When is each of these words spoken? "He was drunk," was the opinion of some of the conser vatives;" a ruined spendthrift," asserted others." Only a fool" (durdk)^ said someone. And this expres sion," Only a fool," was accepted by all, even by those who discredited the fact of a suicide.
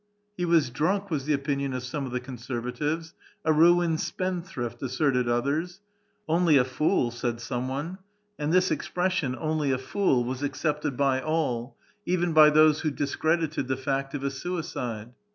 "He 0.39 0.45
was 0.45 0.71
drunk," 0.71 1.11
was 1.11 1.25
the 1.27 1.33
opinion 1.33 1.73
of 1.73 1.83
some 1.83 2.07
of 2.07 2.11
the 2.11 2.19
conser 2.19 2.59
vatives;" 2.59 3.13
a 3.45 3.53
ruined 3.53 3.99
spendthrift," 3.99 4.81
asserted 4.81 5.29
others." 5.29 5.79
Only 6.27 6.57
a 6.57 6.65
fool" 6.65 7.11
(durdk)^ 7.11 7.13
said 7.13 7.39
someone. 7.39 7.99
And 8.39 8.51
this 8.51 8.71
expres 8.71 9.13
sion," 9.13 9.35
Only 9.39 9.69
a 9.69 9.77
fool," 9.77 10.23
was 10.23 10.41
accepted 10.41 10.97
by 10.97 11.21
all, 11.21 11.77
even 12.07 12.33
by 12.33 12.49
those 12.49 12.81
who 12.81 12.89
discredited 12.89 13.67
the 13.67 13.77
fact 13.77 14.15
of 14.15 14.23
a 14.23 14.31
suicide. 14.31 15.13